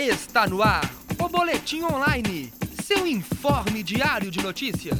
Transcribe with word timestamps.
Está 0.00 0.46
no 0.46 0.62
ar 0.62 0.88
o 1.18 1.28
Boletim 1.28 1.82
Online, 1.82 2.52
seu 2.84 3.04
informe 3.04 3.82
diário 3.82 4.30
de 4.30 4.40
notícias. 4.40 4.96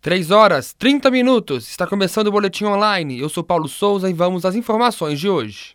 3 0.00 0.30
horas 0.30 0.72
30 0.72 1.10
minutos, 1.10 1.68
está 1.68 1.86
começando 1.86 2.28
o 2.28 2.32
Boletim 2.32 2.64
Online. 2.64 3.20
Eu 3.20 3.28
sou 3.28 3.44
Paulo 3.44 3.68
Souza 3.68 4.08
e 4.08 4.14
vamos 4.14 4.46
às 4.46 4.54
informações 4.54 5.20
de 5.20 5.28
hoje. 5.28 5.72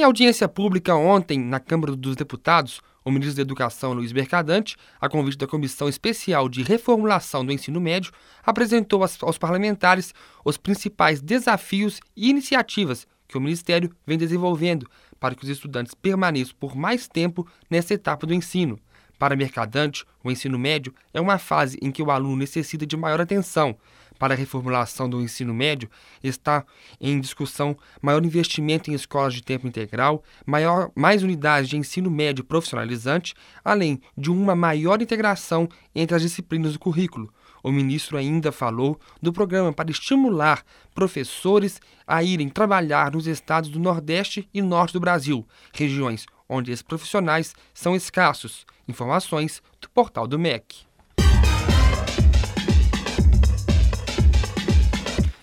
Em 0.00 0.02
audiência 0.02 0.48
pública 0.48 0.94
ontem 0.94 1.38
na 1.38 1.60
Câmara 1.60 1.94
dos 1.94 2.16
Deputados, 2.16 2.80
o 3.04 3.10
ministro 3.10 3.36
da 3.36 3.42
Educação, 3.42 3.92
Luiz 3.92 4.14
Mercadante, 4.14 4.74
a 4.98 5.10
convite 5.10 5.36
da 5.36 5.46
Comissão 5.46 5.90
Especial 5.90 6.48
de 6.48 6.62
Reformulação 6.62 7.44
do 7.44 7.52
Ensino 7.52 7.78
Médio, 7.78 8.10
apresentou 8.42 9.04
aos 9.20 9.36
parlamentares 9.36 10.14
os 10.42 10.56
principais 10.56 11.20
desafios 11.20 12.00
e 12.16 12.30
iniciativas 12.30 13.06
que 13.28 13.36
o 13.36 13.40
Ministério 13.42 13.94
vem 14.06 14.16
desenvolvendo 14.16 14.88
para 15.20 15.34
que 15.34 15.44
os 15.44 15.50
estudantes 15.50 15.92
permaneçam 15.92 16.56
por 16.58 16.74
mais 16.74 17.06
tempo 17.06 17.46
nessa 17.68 17.92
etapa 17.92 18.26
do 18.26 18.32
ensino. 18.32 18.80
Para 19.20 19.36
Mercadante, 19.36 20.06
o 20.24 20.30
ensino 20.30 20.58
médio 20.58 20.94
é 21.12 21.20
uma 21.20 21.36
fase 21.36 21.78
em 21.82 21.92
que 21.92 22.02
o 22.02 22.10
aluno 22.10 22.38
necessita 22.38 22.86
de 22.86 22.96
maior 22.96 23.20
atenção. 23.20 23.76
Para 24.18 24.32
a 24.32 24.36
reformulação 24.36 25.10
do 25.10 25.20
ensino 25.20 25.52
médio, 25.52 25.90
está 26.24 26.64
em 26.98 27.20
discussão 27.20 27.76
maior 28.00 28.24
investimento 28.24 28.90
em 28.90 28.94
escolas 28.94 29.34
de 29.34 29.42
tempo 29.42 29.68
integral, 29.68 30.24
maior, 30.46 30.90
mais 30.94 31.22
unidades 31.22 31.68
de 31.68 31.76
ensino 31.76 32.10
médio 32.10 32.42
profissionalizante, 32.42 33.34
além 33.62 34.00
de 34.16 34.30
uma 34.30 34.56
maior 34.56 35.02
integração 35.02 35.68
entre 35.94 36.16
as 36.16 36.22
disciplinas 36.22 36.72
do 36.72 36.78
currículo. 36.78 37.30
O 37.62 37.70
ministro 37.70 38.16
ainda 38.16 38.50
falou 38.50 38.98
do 39.20 39.34
programa 39.34 39.70
para 39.70 39.90
estimular 39.90 40.64
professores 40.94 41.78
a 42.06 42.22
irem 42.22 42.48
trabalhar 42.48 43.12
nos 43.12 43.26
estados 43.26 43.68
do 43.68 43.78
Nordeste 43.78 44.48
e 44.54 44.62
Norte 44.62 44.94
do 44.94 45.00
Brasil, 45.00 45.46
regiões 45.74 46.24
onde 46.50 46.72
esses 46.72 46.82
profissionais 46.82 47.54
são 47.72 47.94
escassos. 47.94 48.66
Informações 48.88 49.62
do 49.80 49.88
portal 49.88 50.26
do 50.26 50.38
MEC. 50.38 50.90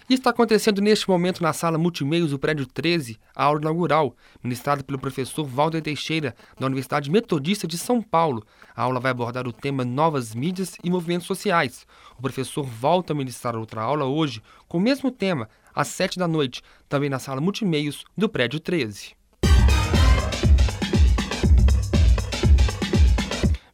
Está 0.10 0.30
acontecendo 0.30 0.82
neste 0.82 1.10
momento 1.10 1.44
na 1.44 1.52
sala 1.52 1.78
Multimeios 1.78 2.32
do 2.32 2.40
prédio 2.40 2.66
13, 2.66 3.20
a 3.36 3.44
aula 3.44 3.60
inaugural, 3.60 4.16
ministrada 4.42 4.82
pelo 4.82 4.98
professor 4.98 5.46
Walter 5.46 5.82
Teixeira, 5.82 6.34
da 6.58 6.66
Universidade 6.66 7.12
Metodista 7.12 7.68
de 7.68 7.78
São 7.78 8.02
Paulo. 8.02 8.46
A 8.74 8.84
aula 8.84 9.02
vai 9.02 9.12
abordar 9.12 9.46
o 9.46 9.52
tema 9.52 9.84
Novas 9.84 10.34
Mídias 10.34 10.78
e 10.82 10.90
Movimentos 10.90 11.28
Sociais. 11.28 11.86
O 12.18 12.22
professor 12.22 12.64
volta 12.64 13.12
a 13.12 13.16
ministrar 13.16 13.58
outra 13.58 13.82
aula 13.82 14.06
hoje 14.06 14.42
com 14.66 14.78
o 14.78 14.82
mesmo 14.82 15.12
tema, 15.12 15.50
às 15.76 15.90
7 15.90 16.18
da 16.18 16.28
noite, 16.28 16.62
também 16.88 17.10
na 17.10 17.20
sala 17.20 17.42
Multimeios 17.42 18.06
do 18.18 18.30
prédio 18.30 18.62
13. 18.62 19.18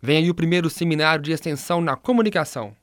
Vem 0.06 0.18
aí 0.18 0.30
o 0.30 0.36
primeiro 0.36 0.70
seminário 0.70 1.24
de 1.24 1.32
extensão 1.32 1.80
na 1.80 1.96
comunicação. 1.96 2.76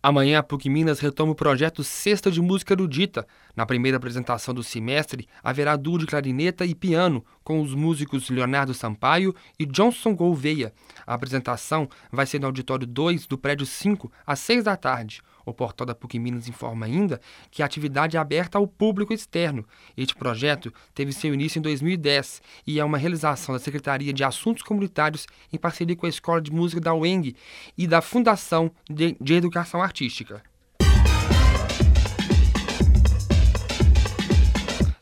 Amanhã 0.06 0.40
a 0.40 0.44
PUC 0.44 0.70
Minas 0.70 1.00
retoma 1.00 1.32
o 1.32 1.36
projeto 1.36 1.82
Sexta 1.82 2.30
de 2.30 2.42
Música 2.42 2.74
Erudita. 2.74 3.26
Na 3.56 3.66
primeira 3.66 3.96
apresentação 3.96 4.54
do 4.54 4.62
semestre, 4.62 5.30
haverá 5.42 5.78
duo 5.78 5.98
de 5.98 6.06
clarineta 6.06 6.66
e 6.66 6.76
piano 6.76 7.24
com 7.42 7.62
os 7.62 7.74
músicos 7.74 8.30
Leonardo 8.30 8.74
Sampaio 8.74 9.34
e 9.58 9.66
Johnson 9.66 10.14
Gouveia. 10.14 10.74
A 11.08 11.14
apresentação 11.14 11.88
vai 12.12 12.26
ser 12.26 12.40
no 12.40 12.48
auditório 12.48 12.86
2 12.86 13.28
do 13.28 13.38
prédio 13.38 13.66
5, 13.66 14.12
às 14.28 14.40
6 14.40 14.66
da 14.66 14.76
tarde. 14.76 15.22
O 15.46 15.54
portal 15.54 15.86
da 15.86 15.96
PUC 15.96 16.20
Minas 16.20 16.48
informa 16.48 16.86
ainda 16.86 17.20
que 17.52 17.62
a 17.62 17.66
atividade 17.66 18.18
é 18.18 18.20
aberta 18.20 18.58
ao 18.58 18.68
público 18.68 19.14
externo. 19.14 19.66
Este 19.96 20.16
projeto 20.16 20.74
teve 20.94 21.12
seu 21.12 21.34
início 21.34 21.60
em 21.60 21.62
2010 21.62 22.42
e 22.66 22.80
é 22.80 22.86
uma 22.86 22.98
realização 22.98 23.54
da 23.54 23.60
Secretaria 23.60 24.14
de 24.14 24.24
Assuntos 24.24 24.64
Comunitários 24.64 25.28
em 25.52 25.58
parceria 25.58 25.96
com 25.96 26.06
a 26.06 26.10
Escola 26.10 26.42
de 26.42 26.52
Música 26.52 26.82
da 26.82 26.94
UENG 26.94 27.36
e 27.78 27.88
da 27.88 28.02
Fundação 28.02 28.72
de, 28.90 29.18
Educação 29.34 29.82
Artística. 29.82 30.42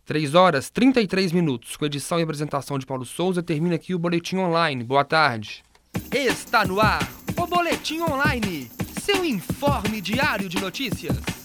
3 0.05 0.35
horas 0.35 0.69
33 0.69 1.31
minutos, 1.31 1.77
com 1.77 1.85
edição 1.85 2.19
e 2.19 2.23
apresentação 2.23 2.77
de 2.77 2.85
Paulo 2.85 3.05
Souza, 3.05 3.41
termina 3.41 3.75
aqui 3.75 3.95
o 3.95 3.99
Boletim 3.99 4.37
Online. 4.37 4.83
Boa 4.83 5.05
tarde. 5.05 5.63
Está 6.11 6.65
no 6.65 6.81
ar 6.81 7.09
o 7.37 7.47
Boletim 7.47 8.01
Online, 8.01 8.69
seu 9.13 9.25
informe 9.25 9.99
diário 9.99 10.47
de 10.47 10.57
notícias. 10.57 11.40